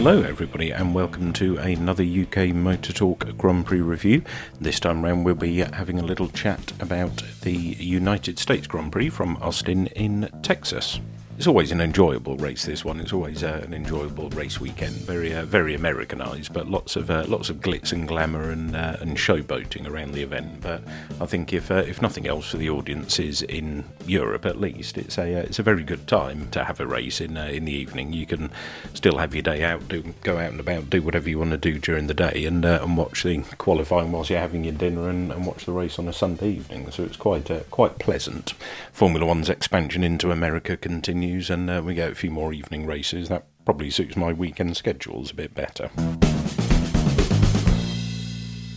[0.00, 4.22] Hello, everybody, and welcome to another UK Motor Talk Grand Prix review.
[4.60, 9.08] This time round, we'll be having a little chat about the United States Grand Prix
[9.08, 11.00] from Austin in Texas.
[11.38, 12.64] It's always an enjoyable race.
[12.64, 12.98] This one.
[12.98, 14.96] It's always uh, an enjoyable race weekend.
[14.96, 18.96] Very, uh, very Americanised, but lots of uh, lots of glitz and glamour and uh,
[18.98, 20.60] and showboating around the event.
[20.60, 20.82] But
[21.20, 25.16] I think if uh, if nothing else for the audiences in Europe, at least, it's
[25.16, 28.12] a uh, it's a very good time to have a race in in the evening.
[28.12, 28.50] You can
[28.92, 31.56] still have your day out, do go out and about, do whatever you want to
[31.56, 35.30] do during the day, and and watch the qualifying whilst you're having your dinner, and,
[35.30, 36.90] and watch the race on a Sunday evening.
[36.90, 38.54] So it's quite quite pleasant.
[38.90, 43.28] Formula One's expansion into America continues and uh, we get a few more evening races,
[43.28, 45.90] that probably suits my weekend schedules a bit better.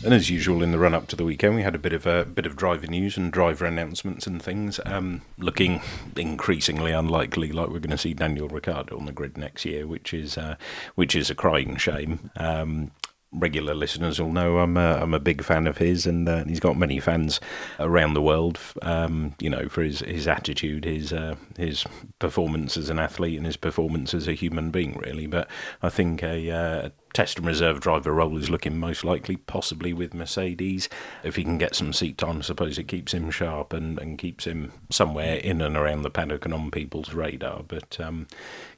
[0.03, 2.07] And as usual, in the run up to the weekend, we had a bit of
[2.07, 4.79] a bit of driver news and driver announcements and things.
[4.85, 5.81] Um, looking
[6.17, 10.13] increasingly unlikely, like we're going to see Daniel Ricciardo on the grid next year, which
[10.13, 10.55] is uh,
[10.95, 12.31] which is a crying shame.
[12.35, 12.91] Um,
[13.31, 16.59] regular listeners will know I'm a, I'm a big fan of his, and uh, he's
[16.59, 17.39] got many fans
[17.79, 18.59] around the world.
[18.81, 21.85] Um, you know, for his, his attitude, his uh, his
[22.19, 25.27] performance as an athlete, and his performance as a human being, really.
[25.27, 25.47] But
[25.81, 30.13] I think a, uh, test and reserve driver role is looking most likely, possibly with
[30.13, 30.89] Mercedes.
[31.23, 34.17] If he can get some seat time, I suppose it keeps him sharp and, and
[34.17, 37.63] keeps him somewhere in and around the paddock and on people's radar.
[37.67, 38.27] But um,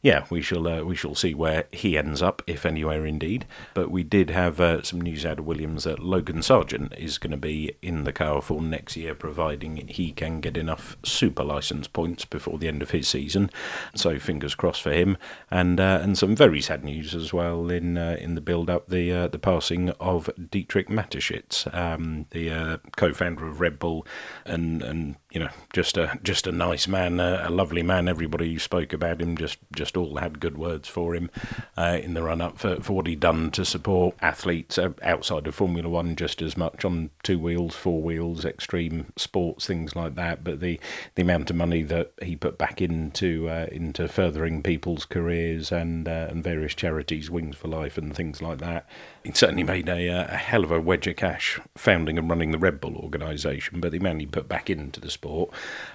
[0.01, 3.45] yeah, we shall uh, we shall see where he ends up, if anywhere indeed.
[3.73, 7.31] But we did have uh, some news out of Williams that Logan Sargeant is going
[7.31, 11.87] to be in the car for next year, providing he can get enough super license
[11.87, 13.49] points before the end of his season.
[13.95, 15.17] So fingers crossed for him,
[15.49, 18.87] and uh, and some very sad news as well in uh, in the build up
[18.87, 24.05] the uh, the passing of Dietrich Mateschitz, um, the uh, co-founder of Red Bull,
[24.45, 28.07] and and you know just a just a nice man, a, a lovely man.
[28.07, 31.31] Everybody who spoke about him just just all had good words for him
[31.75, 35.47] uh, in the run up for, for what he'd done to support athletes uh, outside
[35.47, 40.13] of Formula One just as much on two wheels, four wheels, extreme sports, things like
[40.13, 40.43] that.
[40.43, 40.79] But the
[41.15, 46.07] the amount of money that he put back into uh, into furthering people's careers and
[46.07, 48.87] and various charities, Wings for Life and things like that.
[49.23, 52.51] He certainly made a, uh, a hell of a wedge of cash founding and running
[52.51, 55.49] the Red Bull organisation, but the amount he put back into the sport,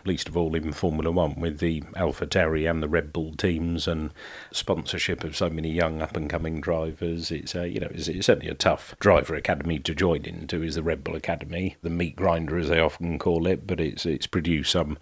[0.07, 4.13] least of all in Formula One, with the AlphaTauri and the Red Bull teams and
[4.51, 8.27] sponsorship of so many young up and coming drivers, it's uh, you know it's, it's
[8.27, 10.63] certainly a tough driver academy to join into.
[10.63, 14.07] Is the Red Bull Academy, the meat grinder as they often call it, but it's
[14.07, 14.97] it's produced some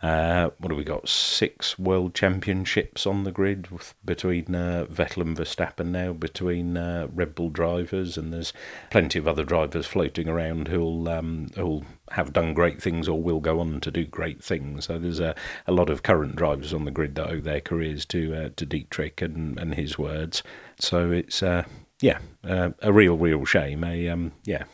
[0.00, 1.08] uh, what have we got?
[1.08, 3.66] Six world championships on the grid
[4.04, 8.52] between uh, Vettel and Verstappen now, between uh, Red Bull drivers, and there's
[8.90, 13.40] plenty of other drivers floating around who'll um, who'll have done great things or will
[13.40, 14.86] go on to do great things.
[14.86, 15.34] So there's a,
[15.66, 18.64] a lot of current drivers on the grid that owe their careers to uh, to
[18.64, 20.44] Dietrich and, and his words.
[20.78, 21.64] So it's uh,
[22.00, 23.82] yeah, uh, a real, real shame.
[23.82, 24.64] A um, yeah,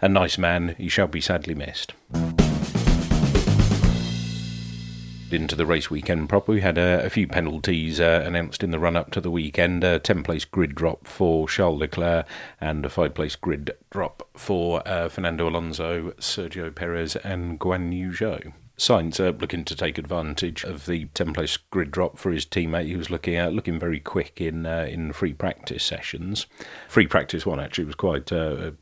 [0.00, 0.76] a nice man.
[0.78, 1.94] He shall be sadly missed
[5.32, 6.52] into the race weekend proper.
[6.52, 9.84] We had a, a few penalties uh, announced in the run up to the weekend.
[9.84, 12.26] A 10 place grid drop for Charles Leclerc
[12.60, 18.10] and a 5 place grid drop for uh, Fernando Alonso, Sergio Perez, and Guan Yu
[18.10, 18.52] Zhou.
[18.78, 22.86] Sainz uh, looking to take advantage of the 10 place grid drop for his teammate.
[22.86, 26.46] He was looking at looking very quick in uh, in free practice sessions.
[26.86, 28.72] Free practice one actually was quite uh,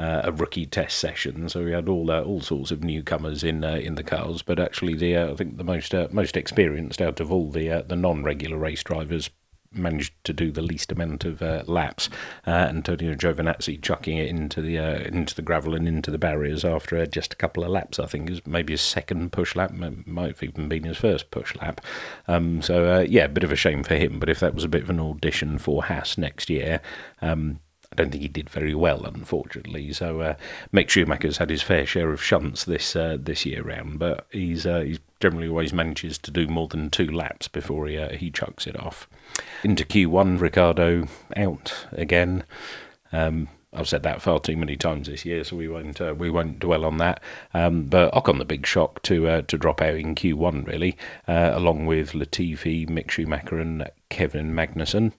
[0.00, 3.64] uh a rookie test session, so we had all uh, all sorts of newcomers in
[3.64, 4.42] uh, in the cars.
[4.42, 8.24] But actually, the I think the most most experienced out of all the the non
[8.24, 9.30] regular race drivers
[9.72, 12.08] managed to do the least amount of uh, laps.
[12.46, 16.64] Uh, Antonio Giovinazzi chucking it into the uh, into the gravel and into the barriers
[16.64, 17.98] after uh, just a couple of laps.
[17.98, 21.54] I think is maybe his second push lap, might have even been his first push
[21.56, 21.80] lap.
[22.26, 24.18] Um, so uh, yeah, a bit of a shame for him.
[24.18, 26.80] But if that was a bit of an audition for Haas next year.
[27.22, 27.60] Um,
[27.92, 29.92] I don't think he did very well, unfortunately.
[29.92, 30.34] So uh,
[30.72, 34.64] Mick Schumacher's had his fair share of shunts this uh, this year round, but he's
[34.64, 38.30] uh, he's generally always manages to do more than two laps before he uh, he
[38.30, 39.08] chucks it off.
[39.64, 42.44] Into Q1, Ricciardo out again.
[43.12, 46.28] Um, I've said that far too many times this year, so we won't uh, we
[46.28, 47.20] won't dwell on that.
[47.54, 50.96] Um, but Ocon the big shock to uh, to drop out in Q1 really,
[51.28, 55.12] uh, along with Latifi, Mick Schumacher, and Kevin Magnussen.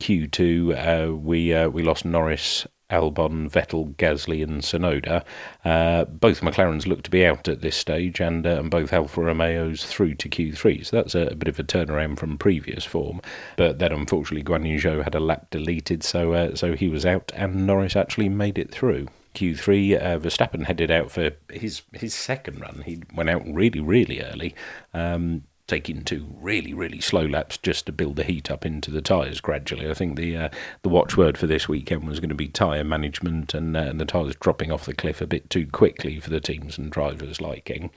[0.00, 5.24] Q2 uh, we uh, we lost Norris Albon, Vettel, Gasly, and Tsunoda.
[5.64, 9.20] Uh, both McLarens look to be out at this stage, and, uh, and both Alfa
[9.20, 10.86] Romeos through to Q3.
[10.86, 13.20] So that's a, a, bit of a turnaround from previous form.
[13.56, 17.06] But then, unfortunately, Guan Yu Zhou had a lap deleted, so uh, so he was
[17.06, 19.08] out, and Norris actually made it through.
[19.34, 22.82] Q3, uh, Verstappen headed out for his his second run.
[22.84, 24.54] He went out really, really early.
[24.92, 29.00] Um, taking two really, really slow laps just to build the heat up into the
[29.00, 29.88] tyres gradually.
[29.88, 30.48] I think the uh,
[30.82, 34.04] the watchword for this weekend was going to be tyre management and, uh, and the
[34.04, 37.90] tyres dropping off the cliff a bit too quickly for the teams and drivers' liking.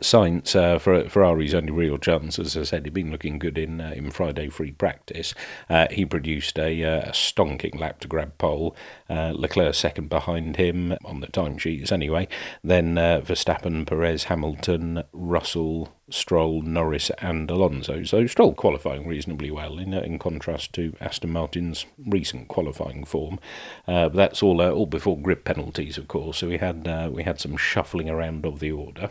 [0.00, 3.82] Sainz uh, for Ferrari's only real chance, as I said, he'd been looking good in
[3.82, 5.34] uh, in Friday free practice.
[5.68, 8.74] Uh, he produced a, uh, a, stonking lap to grab pole.
[9.10, 12.26] Leclerc second behind him on the timesheets anyway.
[12.64, 18.02] Then Verstappen, Perez, Hamilton, Russell, Stroll, Norris, and Alonso.
[18.04, 23.38] So Stroll qualifying reasonably well in, uh, in contrast to Aston Martin's recent qualifying form.
[23.86, 26.38] Uh, but that's all uh, all before grip penalties, of course.
[26.38, 29.10] So we had uh, we had some shuffling around of the order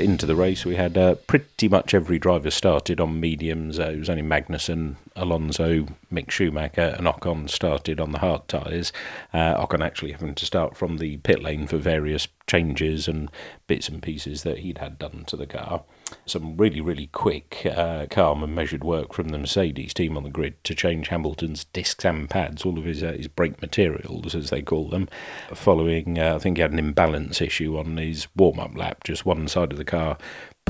[0.00, 3.78] into the race, we had uh, pretty much every driver started on mediums.
[3.78, 8.92] Uh, it was only Magnussen, Alonso, Mick Schumacher, and Ocon started on the hard tyres.
[9.32, 13.30] Uh, Ocon actually having to start from the pit lane for various changes and
[13.66, 15.82] bits and pieces that he'd had done to the car.
[16.26, 20.30] Some really, really quick, uh, calm and measured work from the Mercedes team on the
[20.30, 24.50] grid to change Hamilton's discs and pads, all of his, uh, his brake materials, as
[24.50, 25.08] they call them,
[25.54, 29.26] following, uh, I think he had an imbalance issue on his warm up lap, just
[29.26, 30.18] one side of the car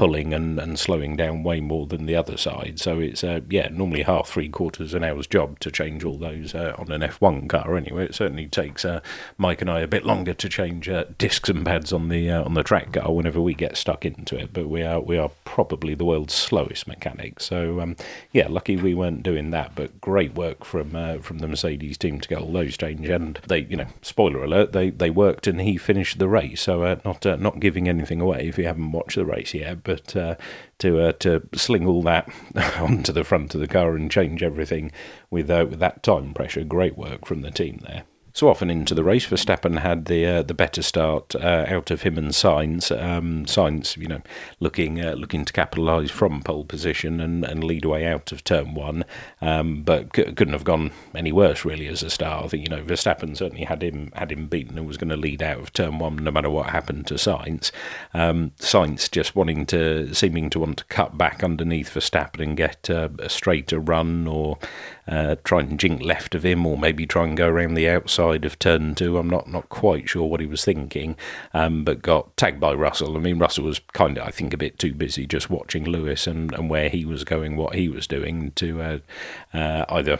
[0.00, 2.80] pulling and, and slowing down way more than the other side.
[2.80, 6.54] So it's uh, yeah normally half three quarters an hour's job to change all those
[6.54, 7.76] uh, on an F1 car.
[7.76, 9.00] Anyway, it certainly takes uh,
[9.36, 12.42] Mike and I a bit longer to change uh, discs and pads on the uh,
[12.42, 14.54] on the track car whenever we get stuck into it.
[14.54, 17.44] But we are we are probably the world's slowest mechanics.
[17.44, 17.94] So um,
[18.32, 19.74] yeah, lucky we weren't doing that.
[19.74, 23.10] But great work from uh, from the Mercedes team to get all those changed.
[23.10, 26.62] And they you know spoiler alert they they worked and he finished the race.
[26.62, 30.36] So not not giving anything away if you haven't watched the race yet but uh,
[30.78, 32.28] to uh, to sling all that
[32.78, 34.92] onto the front of the car and change everything
[35.30, 38.04] with uh, with that time pressure, great work from the team there.
[38.32, 42.02] So often into the race, Verstappen had the uh, the better start uh, out of
[42.02, 42.90] him and Sainz.
[42.90, 44.22] Um, Sainz, you know,
[44.60, 48.74] looking uh, looking to capitalise from pole position and, and lead away out of turn
[48.74, 49.04] one,
[49.40, 52.44] um, but c- couldn't have gone any worse really as a start.
[52.44, 55.16] I think you know Verstappen certainly had him had him beaten and was going to
[55.16, 57.72] lead out of turn one no matter what happened to Sainz.
[58.14, 62.88] Um, Sainz just wanting to seeming to want to cut back underneath Verstappen and get
[62.88, 64.58] uh, a straighter run or
[65.08, 68.44] uh, try and jink left of him, or maybe try and go around the outside
[68.44, 69.18] of turn two.
[69.18, 71.16] I'm not not quite sure what he was thinking,
[71.54, 73.16] um, but got tagged by Russell.
[73.16, 76.26] I mean, Russell was kind of, I think, a bit too busy just watching Lewis
[76.26, 78.98] and, and where he was going, what he was doing to uh,
[79.52, 80.18] uh, either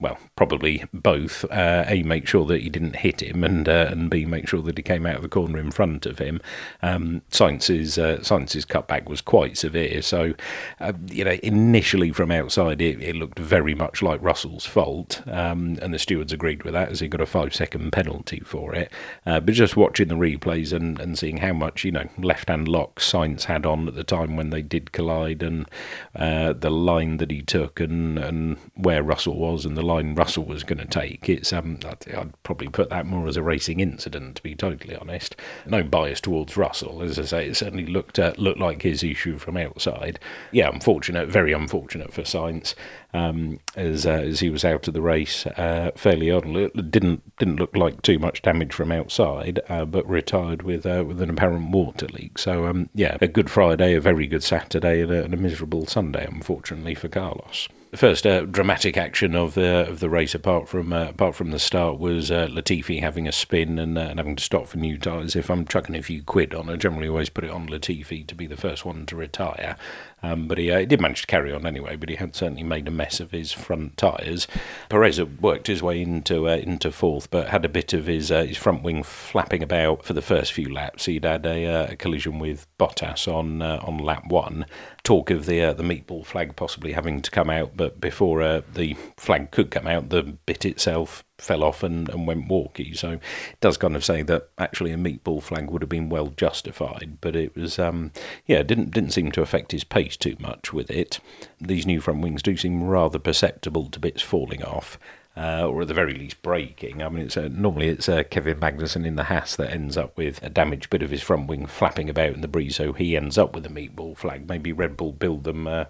[0.00, 1.44] well, probably both.
[1.50, 4.62] Uh, a, make sure that he didn't hit him, and uh, and B, make sure
[4.62, 6.40] that he came out of the corner in front of him.
[6.82, 10.34] Um, Sainz's uh, Sainz's cutback was quite severe, so
[10.78, 15.76] uh, you know initially from outside it, it, looked very much like Russell's fault, um,
[15.82, 18.92] and the stewards agreed with that as he got a five second penalty for it.
[19.26, 22.68] Uh, but just watching the replays and, and seeing how much you know left hand
[22.68, 25.68] lock Sainz had on at the time when they did collide, and
[26.14, 30.44] uh, the line that he took, and and where Russell was, and the line Russell
[30.44, 31.28] was going to take.
[31.28, 34.94] It's um, I'd, I'd, probably put that more as a racing incident, to be totally
[34.94, 35.34] honest.
[35.66, 37.48] No bias towards Russell, as I say.
[37.48, 40.20] It certainly looked uh, looked like his issue from outside.
[40.52, 42.74] Yeah, unfortunate, very unfortunate for Sainz,
[43.12, 46.64] um, as uh, as he was out of the race uh, fairly early.
[46.64, 51.04] It didn't didn't look like too much damage from outside, uh, but retired with uh,
[51.06, 52.38] with an apparent water leak.
[52.38, 55.86] So um, yeah, a good Friday, a very good Saturday, and a, and a miserable
[55.86, 60.92] Sunday, unfortunately for Carlos first uh, dramatic action of the of the race, apart from
[60.92, 64.36] uh, apart from the start, was uh, Latifi having a spin and, uh, and, having
[64.36, 65.36] to stop for new tyres.
[65.36, 68.34] If I'm chucking a few quid on, I generally always put it on Latifi to
[68.34, 69.76] be the first one to retire.
[70.22, 71.96] Um, but he, uh, he, did manage to carry on anyway.
[71.96, 74.46] But he had certainly made a mess of his front tyres.
[74.88, 78.56] Perez worked his way into uh, into fourth, but had a bit of his his
[78.56, 81.06] front wing flapping about for the first few laps.
[81.06, 84.66] He'd had a, a collision with Bottas on on lap one.
[85.02, 88.94] Talk of the the meatball flag possibly having to come out but before uh, the
[89.16, 92.94] flag could come out, the bit itself fell off and, and went walkie.
[92.94, 96.28] So it does kind of say that actually a meatball flag would have been well
[96.36, 98.12] justified, but it was um,
[98.46, 101.20] yeah didn't didn't seem to affect his pace too much with it.
[101.60, 104.98] These new front wings do seem rather perceptible to bits falling off.
[105.36, 107.00] Uh, or at the very least breaking.
[107.00, 110.16] I mean, it's uh, normally it's uh, Kevin Magnussen in the Haas that ends up
[110.16, 113.16] with a damaged bit of his front wing flapping about in the breeze, so he
[113.16, 114.48] ends up with a meatball flag.
[114.48, 115.84] Maybe Red Bull build them uh,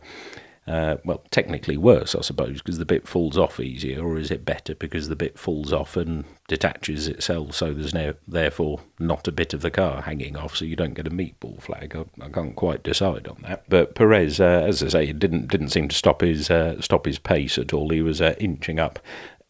[0.69, 4.45] uh, well, technically worse, I suppose, because the bit falls off easier, or is it
[4.45, 9.33] better because the bit falls off and detaches itself, so there's no, therefore not a
[9.33, 11.97] bit of the car hanging off, so you don't get a meatball flag.
[11.97, 13.65] I, I can't quite decide on that.
[13.69, 17.19] But Perez, uh, as I say, didn't didn't seem to stop his uh, stop his
[17.19, 17.89] pace at all.
[17.89, 18.99] He was uh, inching up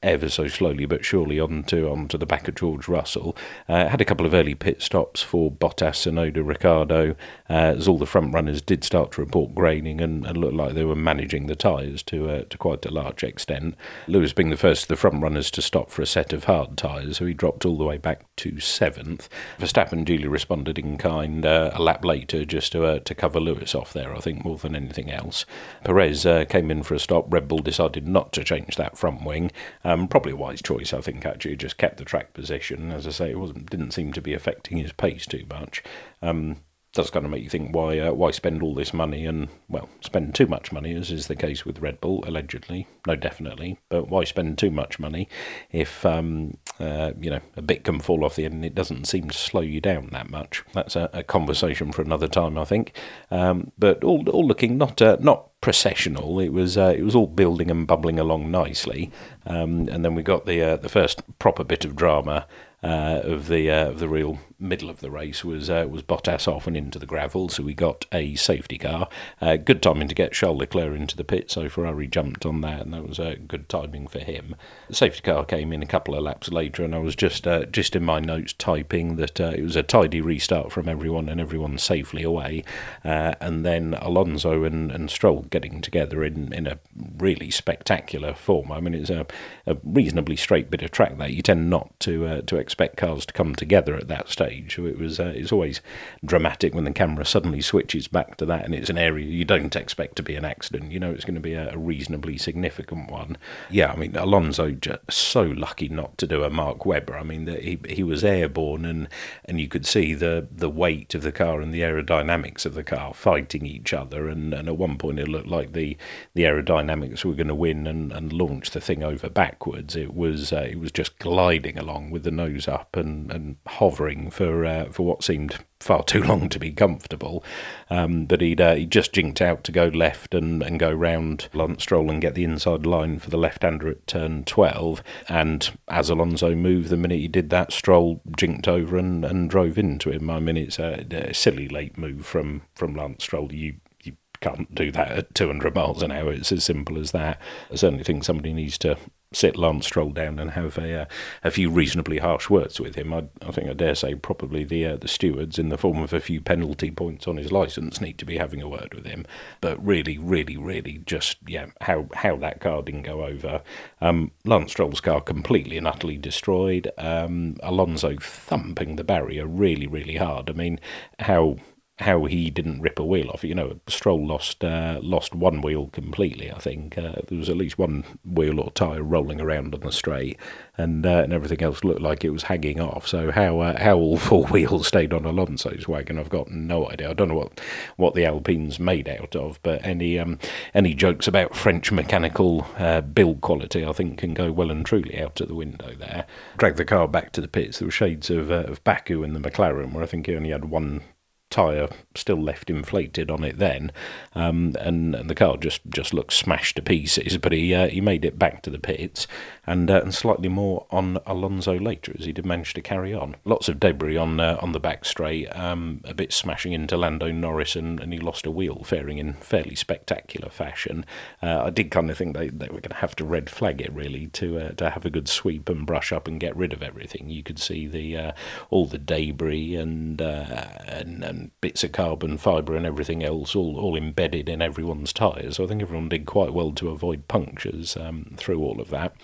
[0.03, 3.37] ever so slowly but surely onto onto the back of George Russell.
[3.69, 7.15] Uh, had a couple of early pit stops for Bottas, Tsunoda, Ricciardo, uh,
[7.49, 10.85] as all the front runners did start to report graining and, and looked like they
[10.85, 13.75] were managing the tyres to uh, to quite a large extent.
[14.07, 16.76] Lewis being the first of the front runners to stop for a set of hard
[16.76, 19.28] tyres, so he dropped all the way back to seventh.
[19.59, 23.75] Verstappen duly responded in kind uh, a lap later just to uh, to cover Lewis
[23.75, 25.47] off there, I think, more than anything else.
[25.85, 27.33] Perez uh, came in for a stop.
[27.33, 29.50] Red Bull decided not to change that front wing.
[29.85, 31.57] Um, probably a wise choice, I think, actually.
[31.57, 32.93] Just kept the track position.
[32.93, 35.83] As I say, it wasn't didn't seem to be affecting his pace too much.
[36.23, 36.59] Um,
[36.92, 39.88] does kind of make you think why uh, why spend all this money and well
[40.00, 42.87] spend too much money as is the case with Red Bull allegedly.
[43.07, 43.78] No definitely.
[43.88, 45.28] But why spend too much money
[45.71, 49.07] if um, uh, you know a bit can fall off the end and it doesn't
[49.07, 50.64] seem to slow you down that much?
[50.73, 52.97] That's a, a conversation for another time I think.
[53.30, 56.40] Um, but all all looking not uh, not processional.
[56.40, 59.11] It was uh, it was all building and bubbling along nicely.
[59.47, 62.47] Um, and then we got the uh, the first proper bit of drama
[62.83, 66.49] uh, of the uh, of the real middle of the race was uh, was Bottas
[66.49, 69.09] off and into the gravel, so we got a safety car.
[69.41, 72.81] Uh, good timing to get Charles Leclerc into the pit, so Ferrari jumped on that,
[72.81, 74.57] and that was uh, good timing for him.
[74.88, 77.67] The safety car came in a couple of laps later, and I was just uh,
[77.67, 81.79] just in my notes typing that it was a tidy restart from everyone and everyone
[81.79, 82.65] safely away,
[83.05, 86.79] and then Alonso and, and Stroll getting together in, in a
[87.19, 88.73] really spectacular form.
[88.73, 89.27] I mean, it's a,
[89.67, 91.29] a reasonably straight bit of track there.
[91.29, 94.48] you tend not to to expect cars to come together at that stage.
[94.50, 95.81] It was uh, it's always
[96.25, 99.76] dramatic when the camera suddenly switches back to that, and it's an area you don't
[99.76, 100.93] expect to be an accident.
[100.93, 103.37] You know, it's going to be a, a reasonably significant one.
[103.71, 107.17] Yeah, I mean Alonso just so lucky not to do a Mark Webber.
[107.17, 109.09] I mean, he he was airborne, and
[109.45, 112.85] and you could see the the weight of the car and the aerodynamics of the
[112.85, 114.28] car fighting each other.
[114.28, 115.97] And, and at one point, it looked like the
[116.35, 119.97] the aerodynamics were going to win and, and launch the thing over backwards.
[119.97, 124.31] It was uh, it was just gliding along with the nose up and, and hovering
[124.38, 127.42] for uh, for what seemed far too long to be comfortable.
[127.90, 131.49] Um, but he'd uh, he just jinked out to go left and, and go round
[131.52, 135.02] Lance Stroll and get the inside line for the left hander at turn 12.
[135.28, 139.76] And as Alonso moved, the minute he did that, Stroll jinked over and, and drove
[139.76, 140.30] into him.
[140.30, 143.52] I mean, it's a, a silly late move from, from Lance Stroll.
[143.52, 146.33] You you can't do that at 200 miles an hour.
[146.33, 147.40] It's as simple as that.
[147.73, 148.97] I certainly think somebody needs to
[149.33, 151.05] sit Lance Stroll down and have a uh,
[151.45, 153.13] a few reasonably harsh words with him.
[153.13, 156.13] I, I think I dare say probably the uh, the stewards, in the form of
[156.13, 159.27] a few penalty points on his license, need to be having a word with him.
[159.61, 163.63] But really, really, really, just yeah, how how that car didn't go over.
[164.01, 166.91] Um, Lance Stroll's car completely and utterly destroyed.
[166.97, 170.49] Um, Alonso thumping the barrier really, really hard.
[170.49, 170.81] I mean,
[171.19, 171.57] how
[172.00, 173.43] how he didn't rip a wheel off.
[173.43, 176.50] You know, Stroll lost uh, lost one wheel completely.
[176.50, 179.90] I think uh, there was at least one wheel or tyre rolling around on the
[179.90, 180.38] straight,
[180.76, 183.07] and uh, and everything else looked like it was hanging off.
[183.07, 187.11] So how uh, how all four wheels stayed on Alonso's wagon, I've got no idea.
[187.11, 187.61] I don't know what
[187.97, 190.38] what the Alpine's made out of, but any um,
[190.75, 195.21] any jokes about French mechanical uh, build quality, I think, can go well and truly
[195.21, 196.26] out of the window there.
[196.59, 197.78] Drag the car back to the pits.
[197.78, 200.50] There were shades of uh, of Baku in the McLaren, where I think he only
[200.50, 201.02] had one
[201.50, 203.90] tyre still left inflated on it then,
[204.35, 207.38] um, and, and the car just, just looked smashed to pieces.
[207.38, 209.26] But he uh, he made it back to the pits,
[209.67, 213.37] and uh, and slightly more on Alonso later as he did manage to carry on.
[213.45, 217.31] Lots of debris on uh, on the back straight, um, a bit smashing into Lando
[217.31, 221.05] Norris, and, and he lost a wheel, faring in fairly spectacular fashion.
[221.43, 223.81] Uh, I did kind of think they, they were going to have to red flag
[223.81, 226.73] it really to uh, to have a good sweep and brush up and get rid
[226.73, 227.31] of everything.
[227.31, 228.33] You could see the uh,
[228.71, 233.78] all the debris and and, and and bits of carbon fibre and everything else all,
[233.78, 235.57] all embedded in everyone's tyres.
[235.57, 239.14] So I think everyone did quite well to avoid punctures um, through all of that.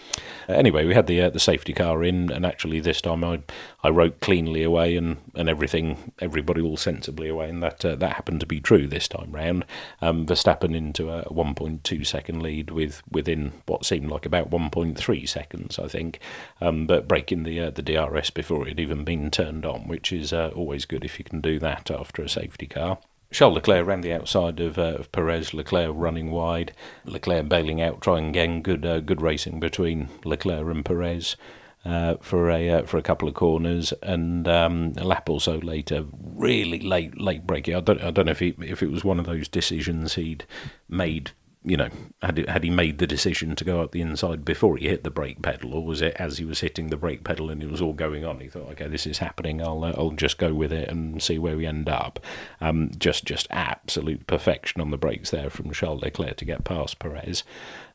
[0.48, 3.40] Uh, anyway, we had the uh, the safety car in, and actually this time I
[3.84, 8.14] I wrote cleanly away and, and everything, everybody all sensibly away, and that uh, that
[8.14, 9.66] happened to be true this time round.
[10.00, 15.78] Um, Verstappen into a 1.2 second lead with within what seemed like about 1.3 seconds,
[15.78, 16.18] I think,
[16.62, 20.12] um, but breaking the uh, the DRS before it had even been turned on, which
[20.12, 22.96] is uh, always good if you can do that after a safety car.
[23.32, 25.52] Charles Leclerc ran the outside of, uh, of Perez.
[25.52, 26.72] Leclerc running wide.
[27.04, 28.62] Leclerc bailing out, trying again.
[28.62, 31.36] Good, uh, good racing between Leclerc and Perez
[31.84, 35.56] uh, for a uh, for a couple of corners, and um, a lap or so
[35.56, 37.74] later, really late late braking.
[37.74, 40.44] I don't I don't know if he, if it was one of those decisions he'd
[40.88, 41.32] made
[41.66, 41.88] you know,
[42.20, 45.10] had had he made the decision to go up the inside before he hit the
[45.10, 47.80] brake pedal, or was it as he was hitting the brake pedal and it was
[47.80, 48.40] all going on?
[48.40, 49.62] He thought, okay, this is happening.
[49.62, 52.20] I'll uh, I'll just go with it and see where we end up.
[52.60, 56.98] Um, just just absolute perfection on the brakes there from Charles Leclerc to get past
[56.98, 57.44] Perez.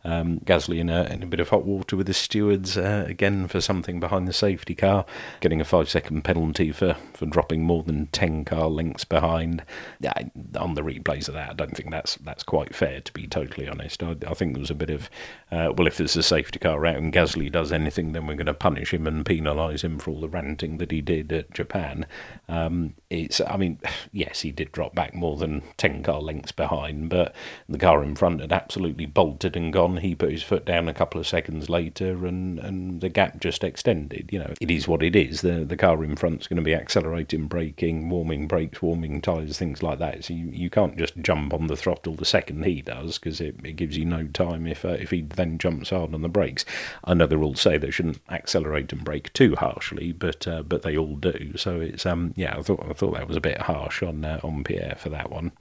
[0.04, 3.48] Um, Gasly in a, in a bit of hot water with the stewards uh, again
[3.48, 5.06] for something behind the safety car,
[5.42, 9.62] getting a five second penalty for, for dropping more than 10 car lengths behind.
[10.00, 10.14] Yeah,
[10.58, 13.68] on the replays of that, I don't think that's that's quite fair, to be totally
[13.68, 14.02] honest.
[14.02, 15.10] I, I think there was a bit of,
[15.52, 18.46] uh, well, if there's a safety car out and Gasly does anything, then we're going
[18.46, 22.06] to punish him and penalise him for all the ranting that he did at Japan.
[22.48, 23.80] Um, it's, I mean,
[24.14, 27.36] yes, he did drop back more than 10 car lengths behind, but
[27.68, 29.98] the car in front had absolutely bolted and gone on.
[29.98, 33.64] He put his foot down a couple of seconds later, and, and the gap just
[33.64, 34.30] extended.
[34.32, 35.42] You know, it is what it is.
[35.42, 39.84] The the car in front's going to be accelerating, braking, warming brakes, warming tyres, things
[39.84, 40.26] like that.
[40.26, 43.56] So you, you can't just jump on the throttle the second he does because it,
[43.64, 46.66] it gives you no time if uh, if he then jumps hard on the brakes.
[47.04, 50.84] I know the rules say they shouldn't accelerate and brake too harshly, but uh, but
[50.84, 51.58] they all do.
[51.58, 54.40] So it's um yeah, I thought I thought that was a bit harsh on uh,
[54.44, 55.52] on Pierre for that one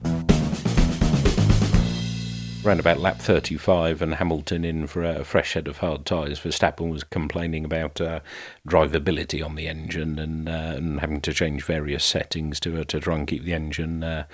[2.65, 6.39] around about lap 35 and Hamilton in for a fresh set of hard tyres.
[6.39, 8.19] Verstappen was complaining about uh,
[8.69, 12.99] drivability on the engine and, uh, and having to change various settings to uh, to
[12.99, 14.25] try and keep the engine uh,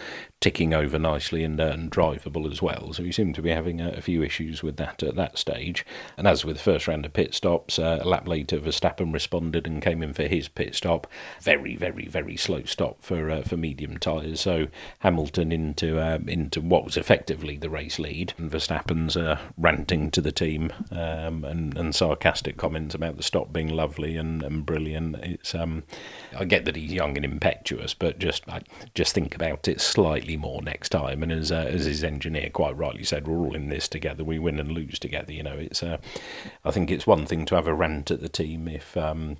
[0.42, 2.94] ticking over nicely and, uh, and drivable as well.
[2.94, 5.84] So he seemed to be having a, a, few issues with that at that stage.
[6.18, 9.65] And as with the first round of pit stops, uh, a lap later Verstappen responded
[9.65, 11.08] and came in for his pit stop.
[11.42, 14.42] Very, very, very slow stop for uh, for medium tyres.
[14.42, 14.68] So
[15.00, 18.34] Hamilton into um, into what was effectively the race lead.
[18.38, 19.18] And Verstappen's
[19.58, 24.25] ranting to the team um, and, and sarcastic comments about the stop being lovely and,
[24.44, 25.15] and brilliant.
[25.17, 25.84] It's um,
[26.36, 28.62] I get that he's young and impetuous, but just I
[28.94, 31.24] just think about it slightly more next time.
[31.24, 34.24] And as uh, as his engineer quite rightly said, we're all in this together.
[34.24, 35.34] We win and lose together.
[35.34, 35.98] You know, it's uh,
[36.63, 38.96] I think it's one thing to have a rant at the team if.
[38.98, 39.38] Um,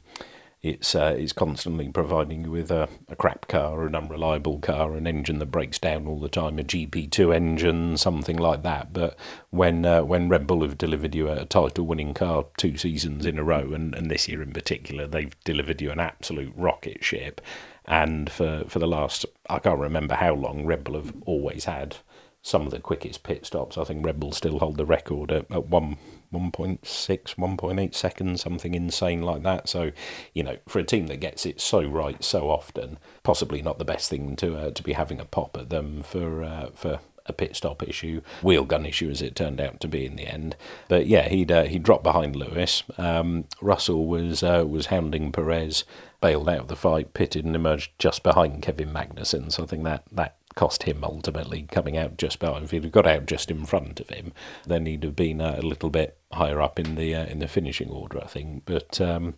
[0.66, 5.06] it's uh, it's constantly providing you with a, a crap car, an unreliable car, an
[5.06, 8.92] engine that breaks down all the time, a GP2 engine, something like that.
[8.92, 9.16] But
[9.52, 13.44] when uh, when Red Bull have delivered you a title-winning car two seasons in a
[13.44, 17.42] row, and, and this year in particular, they've delivered you an absolute rocket ship.
[17.88, 21.98] And for, for the last, I can't remember how long, Red Bull have always had
[22.46, 23.76] some of the quickest pit stops.
[23.76, 25.98] I think Red Bull still hold the record at, at one
[26.32, 29.68] 1.6, 1.8 seconds, something insane like that.
[29.68, 29.92] So,
[30.34, 33.86] you know, for a team that gets it so right so often, possibly not the
[33.86, 37.34] best thing to uh, to be having a pop at them for uh, for a
[37.34, 40.56] pit stop issue, wheel gun issue as it turned out to be in the end.
[40.88, 42.84] But yeah, he'd uh, he dropped behind Lewis.
[43.00, 45.84] Um, Russell was uh, was hounding Perez,
[46.22, 49.52] bailed out of the fight, pitted and emerged just behind Kevin Magnussen.
[49.52, 52.64] So I think that that cost him ultimately coming out just behind.
[52.64, 54.32] If he'd have got out just in front of him,
[54.66, 57.48] then he'd have been uh, a little bit higher up in the uh, in the
[57.48, 58.64] finishing order, I think.
[58.66, 59.36] But um,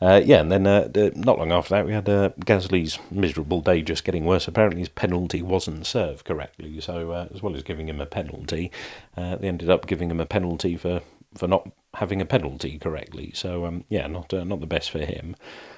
[0.00, 3.82] uh, yeah, and then uh, not long after that, we had uh, Gasly's miserable day
[3.82, 4.48] just getting worse.
[4.48, 8.72] Apparently, his penalty wasn't served correctly, so uh, as well as giving him a penalty,
[9.16, 11.02] they ended up giving him a penalty for
[11.36, 13.32] for not having a penalty correctly.
[13.34, 15.36] So um, yeah, not not the best for him.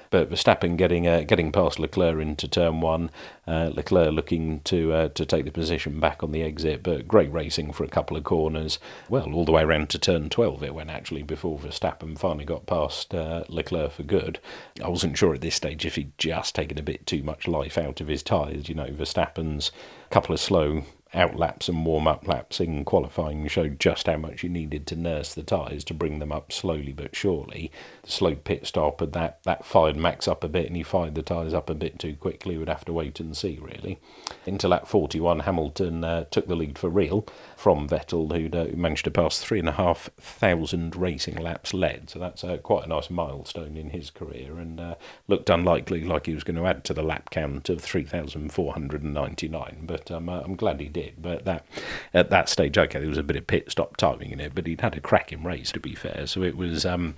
[0.09, 3.09] But Verstappen getting uh, getting past Leclerc into turn one,
[3.47, 7.31] uh, Leclerc looking to uh, to take the position back on the exit, but great
[7.31, 8.79] racing for a couple of corners.
[9.09, 12.65] Well, all the way around to turn 12 it went actually before Verstappen finally got
[12.65, 14.39] past uh, Leclerc for good.
[14.83, 17.77] I wasn't sure at this stage if he'd just taken a bit too much life
[17.77, 18.69] out of his tyres.
[18.69, 19.71] You know, Verstappen's
[20.09, 24.43] couple of slow out laps and warm up laps in qualifying showed just how much
[24.43, 27.71] you needed to nurse the tyres to bring them up slowly but surely.
[28.03, 31.15] The slow pit stop and that, that fired Max up a bit and he fired
[31.15, 32.57] the tyres up a bit too quickly.
[32.57, 33.99] We'd have to wait and see, really.
[34.45, 37.25] Into lap 41, Hamilton uh, took the lead for real
[37.57, 42.09] from Vettel, who'd uh, managed to pass three and a half thousand racing laps led.
[42.09, 44.95] So that's uh, quite a nice milestone in his career and uh,
[45.27, 49.79] looked unlikely like he was going to add to the lap count of 3,499.
[49.83, 51.21] But um, uh, I'm glad he did did.
[51.21, 51.65] But that
[52.13, 54.67] at that stage, okay, there was a bit of pit stop timing in it, but
[54.67, 56.27] he'd had a cracking race to be fair.
[56.27, 56.85] So it was.
[56.85, 57.15] Um,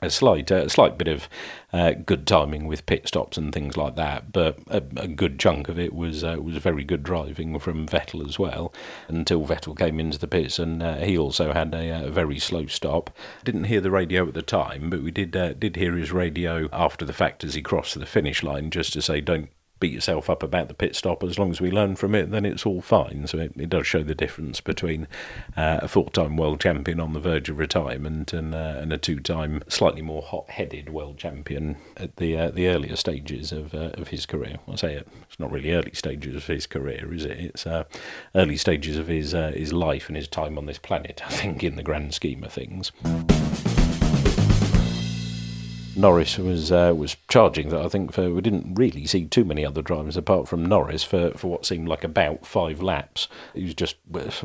[0.00, 1.28] a slight, a slight bit of
[1.72, 5.68] uh, good timing with pit stops and things like that, but a, a good chunk
[5.68, 8.72] of it was uh, was very good driving from Vettel as well.
[9.08, 12.66] Until Vettel came into the pits, and uh, he also had a, a, very slow
[12.66, 13.10] stop.
[13.44, 16.68] Didn't hear the radio at the time, but we did uh, did hear his radio
[16.72, 20.28] after the fact as he crossed the finish line, just to say don't beat yourself
[20.28, 21.22] up about the pit stop.
[21.22, 23.26] As long as we learn from it, then it's all fine.
[23.26, 25.06] So it, it does show the difference between
[25.56, 29.62] uh, a four-time world champion on the verge of retirement and, uh, and a two-time,
[29.68, 34.26] slightly more hot-headed world champion at the uh, the earlier stages of uh, of his
[34.26, 34.58] career.
[34.68, 37.38] I say it, it's not really early stages of his career, is it?
[37.38, 37.84] It's uh,
[38.34, 41.22] early stages of his uh, his life and his time on this planet.
[41.24, 42.90] I think, in the grand scheme of things.
[45.98, 49.66] Norris was uh, was charging that I think for we didn't really see too many
[49.66, 53.26] other drivers apart from Norris for, for what seemed like about five laps.
[53.52, 53.96] He was just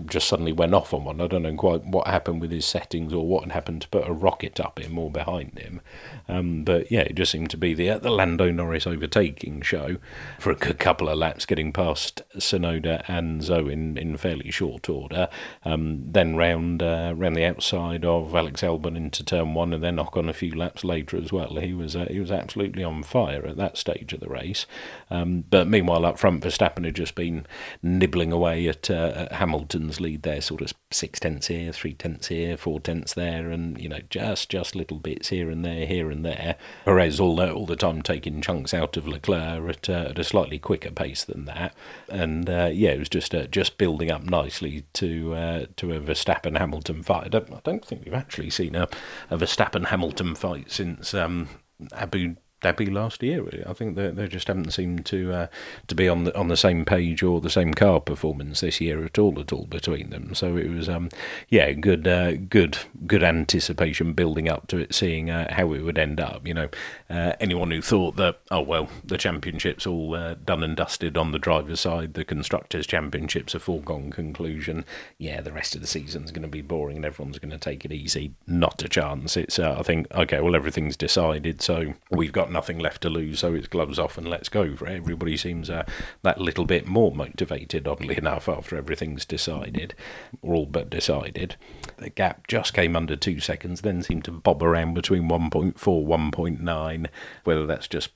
[0.08, 1.22] just suddenly went off on one.
[1.22, 4.08] I don't know quite what happened with his settings or what had happened to put
[4.08, 5.82] a rocket up him or behind him.
[6.28, 9.98] Um, but yeah, it just seemed to be the uh, the Lando Norris overtaking show
[10.39, 14.89] for a good couple of laps, getting past Tsunoda and Zhou in, in fairly short
[14.89, 15.30] order.
[15.63, 19.98] Um, then round uh, round the outside of Alex Albon into turn one, and then
[19.98, 21.62] Ocon a few laps later as well well.
[21.62, 24.65] He was uh, he was absolutely on fire at that stage of the race.
[25.10, 27.45] Um, but meanwhile, up front, Verstappen had just been
[27.82, 32.27] nibbling away at, uh, at Hamilton's lead there, sort of six tenths here, three tenths
[32.27, 36.10] here, four tenths there, and you know just just little bits here and there, here
[36.10, 36.56] and there.
[36.86, 40.23] Perez all the, all the time taking chunks out of Leclerc at, uh, at a
[40.23, 41.73] slightly quicker pace than that,
[42.10, 45.99] and uh, yeah, it was just uh, just building up nicely to uh, to a
[45.99, 47.25] Verstappen Hamilton fight.
[47.25, 48.88] I don't, I don't think we've actually seen a,
[49.29, 51.13] a Verstappen Hamilton fight since.
[51.13, 51.48] Um, Um,
[51.91, 53.41] Abu Dhabi last year.
[53.41, 53.63] Really.
[53.65, 55.47] I think they they just haven't seemed to uh,
[55.88, 59.04] to be on the on the same page or the same car performance this year
[59.04, 60.34] at all at all between them.
[60.34, 61.10] So it was um,
[61.49, 65.97] yeah good uh, good good anticipation building up to it, seeing uh, how it would
[65.97, 66.47] end up.
[66.47, 66.69] You know,
[67.10, 71.32] uh, anyone who thought that oh well the championships all uh, done and dusted on
[71.32, 74.86] the driver's side, the constructors' championships a foregone conclusion.
[75.17, 77.84] Yeah, the rest of the season's going to be boring and everyone's going to take
[77.86, 78.34] it easy.
[78.47, 79.36] Not a chance.
[79.36, 83.39] It's uh, I think okay well everything's decided, so we've got nothing left to lose,
[83.39, 84.88] so it's gloves off and let's go for.
[84.88, 85.84] Everybody seems uh,
[86.22, 89.94] that little bit more motivated, oddly enough, after everything's decided,
[90.42, 91.56] or all but decided.
[91.98, 97.08] The gap just came under two seconds, then seemed to bob around between 1.4, 1.9,
[97.44, 98.12] whether that's just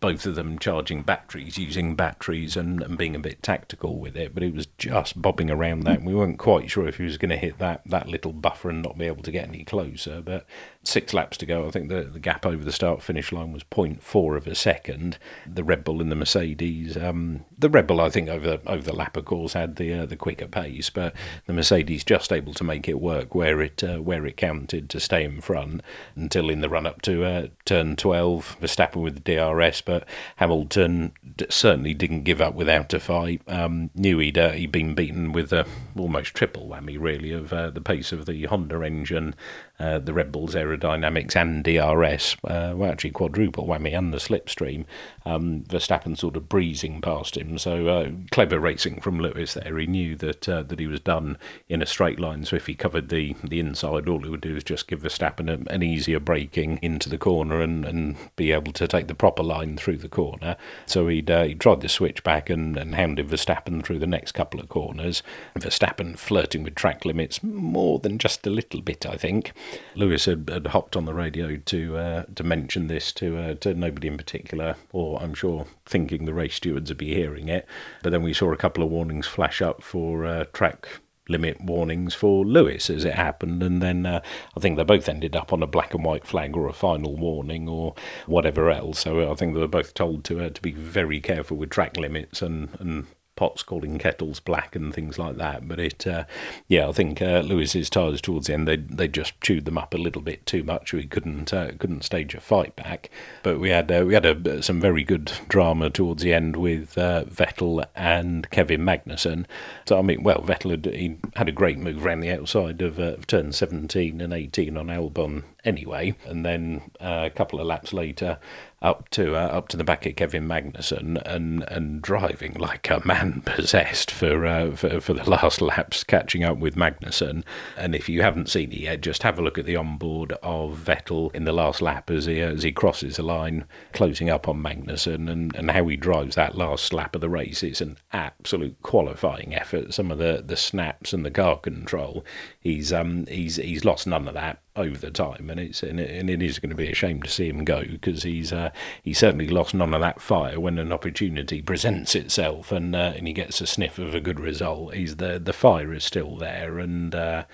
[0.00, 4.34] both of them charging batteries, using batteries, and, and being a bit tactical with it.
[4.34, 7.18] But it was just bobbing around that, and we weren't quite sure if he was
[7.18, 10.20] going to hit that that little buffer and not be able to get any closer.
[10.20, 10.46] But
[10.86, 13.64] six laps to go, I think the, the gap over the start finish line was
[13.64, 15.18] 0.4 of a second.
[15.46, 18.94] The Red Bull and the Mercedes, um, the Red Bull, I think over over the
[18.94, 21.14] lap, of course, had the uh, the quicker pace, but
[21.46, 25.00] the Mercedes just able to make it work where it uh, where it counted to
[25.00, 25.82] stay in front
[26.14, 31.12] until in the run up to uh, turn 12, Verstappen with the DRS but Hamilton
[31.48, 33.42] certainly didn't give up without a fight.
[33.46, 37.70] Um, knew he'd, uh, he'd been beaten with a almost triple whammy, really, of uh,
[37.70, 39.34] the pace of the Honda engine
[39.78, 44.84] uh, the Red Bull's aerodynamics and DRS, uh, well, actually quadruple whammy and the slipstream.
[45.24, 47.58] Um, Verstappen sort of breezing past him.
[47.58, 49.76] So uh, clever racing from Lewis there.
[49.76, 51.36] He knew that uh, that he was done
[51.68, 52.44] in a straight line.
[52.44, 55.48] So if he covered the, the inside, all he would do is just give Verstappen
[55.50, 59.42] a, an easier braking into the corner and, and be able to take the proper
[59.42, 60.56] line through the corner.
[60.86, 64.32] So he'd, uh, he tried the switch back and, and hounded Verstappen through the next
[64.32, 65.22] couple of corners.
[65.58, 69.52] Verstappen flirting with track limits more than just a little bit, I think.
[69.94, 73.74] Lewis had, had hopped on the radio to uh, to mention this to uh, to
[73.74, 77.66] nobody in particular, or I'm sure thinking the race stewards would be hearing it.
[78.02, 80.88] But then we saw a couple of warnings flash up for uh, track
[81.28, 84.22] limit warnings for Lewis as it happened, and then uh,
[84.56, 87.16] I think they both ended up on a black and white flag or a final
[87.16, 87.94] warning or
[88.26, 89.00] whatever else.
[89.00, 91.96] So I think they were both told to uh, to be very careful with track
[91.96, 95.68] limits and, and pots calling kettles black and things like that.
[95.68, 96.24] But it, uh,
[96.66, 99.94] yeah, I think uh, Lewis's tyres towards the end they they just chewed them up
[99.94, 100.92] a little bit too much.
[100.92, 103.10] We couldn't uh, couldn't stage a fight back.
[103.42, 106.98] But we had uh, we had a, some very good drama towards the end with
[106.98, 109.46] uh, Vettel and Kevin Magnussen.
[109.86, 112.98] So I mean, well, Vettel had he had a great move around the outside of,
[112.98, 117.92] uh, of turn 17 and 18 on Albon anyway, and then a couple of laps
[117.92, 118.38] later
[118.82, 123.00] up to uh, up to the back of Kevin Magnussen and and driving like a
[123.06, 127.42] man possessed for, uh, for for the last laps, catching up with Magnussen.
[127.76, 130.78] And if you haven't seen it yet, just have a look at the onboard of
[130.78, 134.62] Vettel in the last lap as he as he crosses the line, closing up on
[134.62, 137.62] Magnussen, and, and how he drives that last lap of the race.
[137.62, 139.94] It's an absolute qualifying effort.
[139.94, 142.24] Some of the, the snaps and the car control,
[142.60, 146.10] he's um he's he's lost none of that over the time, and it's and it,
[146.10, 148.70] and it is going to be a shame to see him go because he's uh,
[149.02, 153.26] he certainly lost none of that fire when an opportunity presents itself and uh, and
[153.26, 154.94] he gets a sniff of a good result.
[154.94, 157.44] He's the the fire is still there and uh,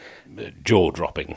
[0.62, 1.36] jaw dropping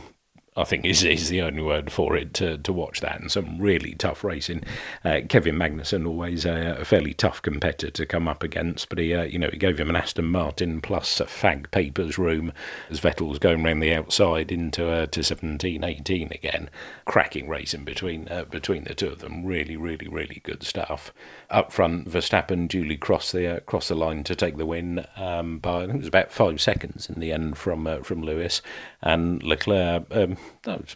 [0.58, 3.60] I think is is the only word for it to, to watch that and some
[3.60, 4.64] really tough racing.
[5.04, 9.14] Uh, Kevin Magnussen always a, a, fairly tough competitor to come up against, but he
[9.14, 12.54] uh, you know he gave him an Aston Martin plus a fag papers room
[12.90, 16.70] as Vettel was going round the outside into uh, to 17, 18 again.
[17.04, 19.46] Cracking racing between uh, between the two of them.
[19.46, 21.14] Really, really, really good stuff.
[21.50, 25.60] Up front, Verstappen duly crossed the uh, crossed the line to take the win um,
[25.60, 28.62] by I think it was about five seconds in the end from uh, from Lewis
[29.02, 30.06] and Leclerc.
[30.12, 30.38] Um,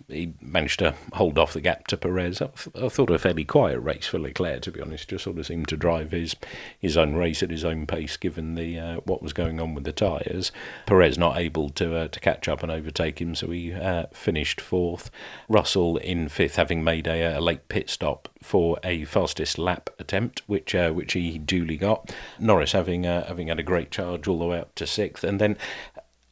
[0.08, 2.42] he managed to hold off the gap to Perez.
[2.42, 5.10] I, I, thought a fairly quiet race for Leclerc, to be honest.
[5.10, 6.36] Just sort of seemed to drive his
[6.80, 9.84] his own race at his own pace, given the uh, what was going on with
[9.84, 10.52] the tyres.
[10.86, 14.62] Perez not able to uh, to catch up and overtake him, so he uh, finished
[14.62, 15.12] fourth.
[15.48, 20.42] Russell in fifth, having made a, a, late pit stop for a fastest lap attempt,
[20.48, 22.14] which uh, which he duly got.
[22.40, 25.40] Norris having uh, having had a great charge all the way up to sixth, and
[25.40, 25.58] then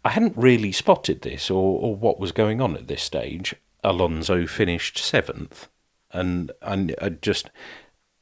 [0.08, 3.54] I hadn't really spotted this or, or what was going on at this stage.
[3.84, 5.68] Alonso finished seventh,
[6.14, 7.50] and and I just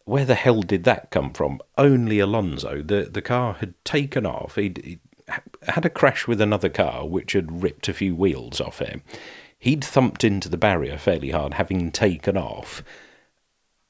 [0.03, 1.61] where the hell did that come from?
[1.77, 2.81] Only Alonso.
[2.81, 4.55] The the car had taken off.
[4.55, 4.99] He'd, he'd
[5.67, 9.03] had a crash with another car which had ripped a few wheels off him.
[9.59, 12.83] He'd thumped into the barrier fairly hard, having taken off,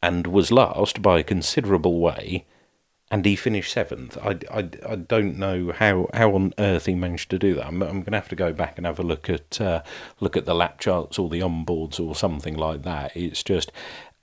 [0.03, 2.45] and was last by a considerable way
[3.11, 4.17] and he finished seventh.
[4.17, 7.67] I, I, I don't know how, how on earth he managed to do that.
[7.67, 9.83] I'm, I'm going to have to go back and have a look at uh,
[10.19, 13.15] look at the lap charts or the onboards or something like that.
[13.15, 13.71] It's just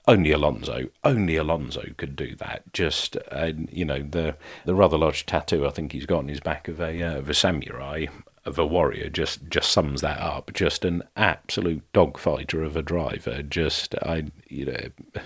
[0.07, 2.73] only Alonso, only Alonso could do that.
[2.73, 6.41] Just uh, you know the the rather large tattoo I think he's got on his
[6.41, 8.07] back of a uh, of a samurai
[8.45, 10.51] of a warrior just just sums that up.
[10.53, 13.41] Just an absolute dogfighter of a driver.
[13.41, 15.21] Just I you know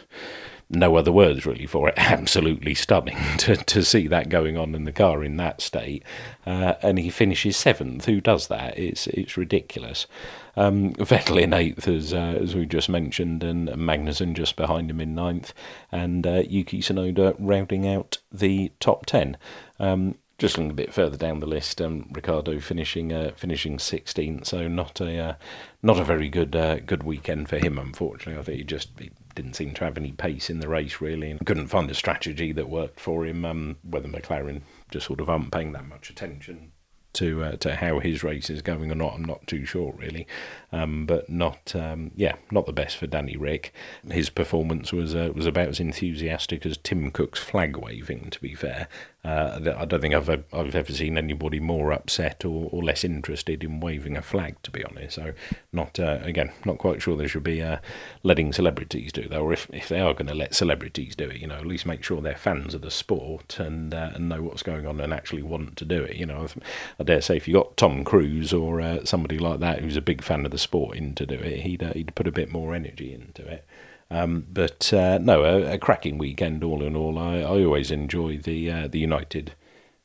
[0.69, 1.95] no other words really for it.
[1.97, 6.03] Absolutely stunning to, to see that going on in the car in that state.
[6.45, 8.06] Uh, and he finishes seventh.
[8.06, 8.77] Who does that?
[8.77, 10.08] It's it's ridiculous.
[10.56, 14.99] Um, Vettel in eighth, as uh, as we just mentioned, and Magnussen just behind him
[14.99, 15.53] in ninth,
[15.91, 19.38] and uh, Yuki Tsunoda rounding out the top ten.
[19.80, 24.45] Um, just looking a bit further down the list, um, Ricciardo finishing uh, finishing 16th,
[24.45, 25.34] so not a uh,
[25.82, 27.80] not a very good uh, good weekend for him.
[27.80, 31.00] Unfortunately, I think he just he didn't seem to have any pace in the race
[31.00, 33.45] really, and couldn't find a strategy that worked for him.
[33.45, 36.71] Um, whether McLaren just sort of aren't paying that much attention
[37.13, 39.13] to uh, to how his race is going or not.
[39.13, 40.28] I'm not too sure really,
[40.71, 43.73] um, but not um, yeah, not the best for Danny Ric.
[44.10, 48.30] His performance was uh, was about as enthusiastic as Tim Cook's flag waving.
[48.32, 48.88] To be fair,
[49.27, 53.61] uh, I don't think I've I've ever seen anybody more upset or, or less interested
[53.61, 54.55] in waving a flag.
[54.63, 55.33] To be honest, so
[55.73, 57.79] not uh, again not quite sure they should be uh,
[58.23, 61.41] letting celebrities do that, or if if they are going to let celebrities do it,
[61.41, 64.41] you know, at least make sure they're fans of the sport and uh, and know
[64.41, 66.15] what's going on and actually want to do it.
[66.15, 66.47] You know,
[66.97, 70.01] I dare say if you got Tom Cruise or uh, somebody like that who's a
[70.01, 72.49] big fan of the sport in to do it, he'd uh, he'd put a bit
[72.49, 73.65] more energy into it.
[74.09, 77.19] Um, but uh, no, a, a, cracking weekend all in all.
[77.19, 79.53] I, I always enjoy the uh, the United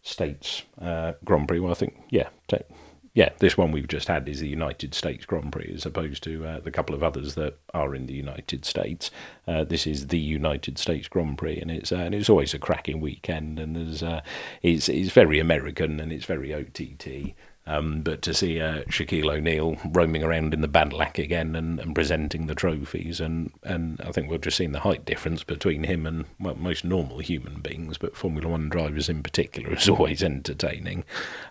[0.02, 1.60] States uh, Grand Prix.
[1.60, 2.28] Well, I think yeah,
[3.14, 6.46] yeah, this one we've just had is the United States Grand Prix, as opposed to
[6.46, 9.10] uh, the couple of others that are in the United States.
[9.46, 12.58] Uh, this is the United States Grand Prix, and it's uh, and it's always a
[12.58, 14.02] cracking weekend, and there's
[14.62, 17.34] it's it's very American and it's very OTT.
[17.64, 21.78] Um, but to see uh, Shaquille O'Neal roaming around in the bad lack again and,
[21.78, 25.84] and, presenting the trophies, and, and I think we've just seen the height difference between
[25.84, 30.24] him and well, most normal human beings, but Formula One drivers in particular is always
[30.24, 31.04] entertaining.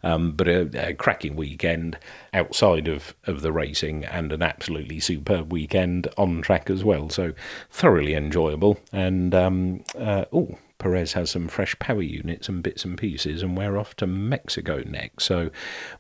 [0.03, 1.97] Um, but a, a, cracking weekend
[2.33, 7.09] outside of, of the racing and an absolutely superb weekend on track as well.
[7.09, 7.31] So
[7.69, 8.79] thoroughly enjoyable.
[8.91, 13.55] And um, uh, oh, Perez has some fresh power units and bits and pieces, and
[13.55, 15.25] we're off to Mexico next.
[15.25, 15.51] So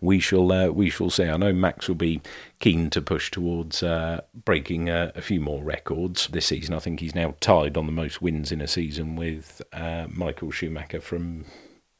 [0.01, 1.25] we shall uh, we shall see.
[1.25, 2.21] I know Max will be
[2.59, 6.73] keen to push towards uh, breaking a few more records this season.
[6.73, 10.51] I think he's now tied on the most wins in a season with uh, Michael
[10.51, 11.45] Schumacher from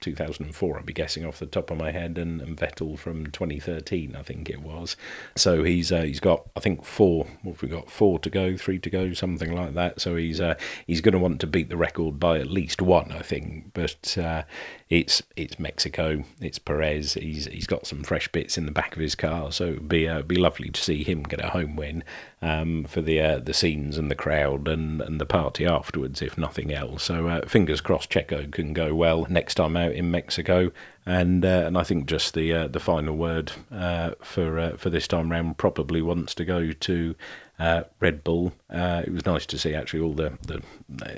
[0.02, 4.16] 2004, I'd be guessing off the top of my head, and, and Vettel from 2013,
[4.16, 4.98] I think it was.
[5.36, 7.26] So he's uh, he's got I think four.
[7.44, 7.90] What have we got?
[7.90, 10.02] Four to go, three to go, something like that.
[10.02, 13.12] So he's uh, he's going to want to beat the record by at least one,
[13.12, 13.74] I think.
[13.74, 14.44] But uh,
[14.90, 17.14] it's it's Mexico, it's Perez.
[17.14, 20.08] He's he's got some fresh bits in the back of his car, so it'd be
[20.08, 22.04] uh, be lovely to see him get a home win
[22.42, 26.38] um, for the uh, the scenes and the crowd and, and the party afterwards, if
[26.38, 27.04] nothing else.
[27.04, 30.72] So uh, fingers crossed, Checo can go well next time out in Mexico.
[31.06, 34.90] and uh, and I think just the uh, the final word uh, for uh, for
[34.90, 37.16] this time round probably wants to go to
[37.62, 38.54] uh, Red Bull.
[38.72, 40.64] Uh, it was nice to see actually all the the,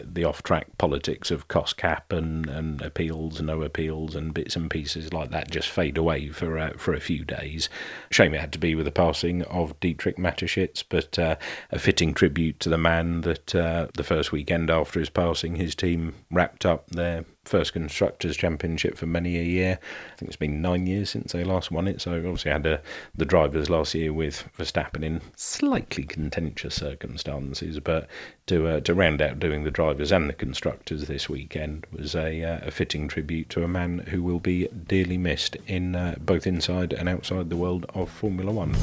[0.04, 4.58] the off track politics of cost cap and, and appeals, and no appeals, and bits
[4.58, 7.70] and pieces like that just fade away for uh, for a few days.
[8.10, 11.38] Shame it had to be with the passing of Dietrich Mateschitz, but uh,
[11.72, 15.76] a fitting tribute to the man that uh, the first weekend after his passing, his
[15.76, 19.80] team wrapped up their first constructors championship for many a year.
[20.14, 22.02] I think it's been nine years since they last won it.
[22.02, 22.82] So obviously had a,
[23.16, 28.08] the drivers last year with Verstappen in slightly contentious circumstances, but
[28.48, 32.44] to uh, to round out doing the drivers and the constructors this weekend was a,
[32.44, 36.48] uh, a fitting tribute to a man who will be dearly missed in uh, both
[36.48, 38.74] inside and outside the world of Formula One.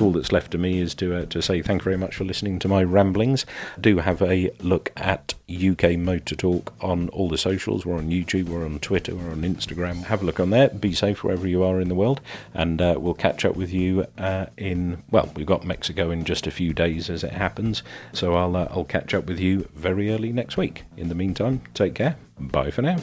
[0.00, 2.24] All that's left to me is to uh, to say thank you very much for
[2.24, 3.44] listening to my ramblings.
[3.80, 7.84] Do have a look at UK Motor Talk on all the socials.
[7.84, 10.04] We're on YouTube, we're on Twitter, we're on Instagram.
[10.04, 10.68] Have a look on there.
[10.68, 12.20] Be safe wherever you are in the world,
[12.54, 16.46] and uh, we'll catch up with you uh, in well, we've got Mexico in just
[16.46, 17.82] a few days as it happens.
[18.12, 20.84] So I'll uh, I'll catch up with you very early next week.
[20.96, 22.16] In the meantime, take care.
[22.38, 22.98] Bye for now.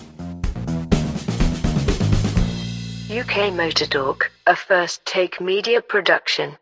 [3.09, 6.57] UK Motor Talk, a first take media production.